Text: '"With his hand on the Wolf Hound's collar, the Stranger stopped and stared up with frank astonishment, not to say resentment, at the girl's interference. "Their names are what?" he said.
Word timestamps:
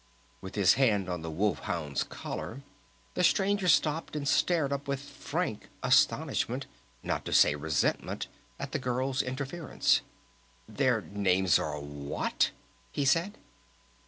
'"With 0.41 0.55
his 0.55 0.73
hand 0.81 1.07
on 1.07 1.21
the 1.21 1.29
Wolf 1.29 1.59
Hound's 1.59 2.01
collar, 2.01 2.63
the 3.13 3.23
Stranger 3.23 3.67
stopped 3.67 4.15
and 4.15 4.27
stared 4.27 4.73
up 4.73 4.87
with 4.87 4.99
frank 4.99 5.69
astonishment, 5.83 6.65
not 7.03 7.23
to 7.25 7.31
say 7.31 7.53
resentment, 7.53 8.25
at 8.57 8.71
the 8.71 8.79
girl's 8.79 9.21
interference. 9.21 10.01
"Their 10.67 11.01
names 11.01 11.59
are 11.59 11.79
what?" 11.79 12.49
he 12.91 13.05
said. 13.05 13.37